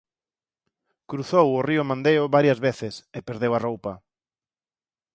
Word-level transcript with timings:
Cruzou 1.09 1.47
o 1.53 1.61
río 1.69 1.83
Mandeo 1.89 2.23
varias 2.37 2.59
veces 2.67 2.93
e 3.17 3.19
perdeu 3.27 3.51
a 3.55 3.63
roupa. 3.67 3.93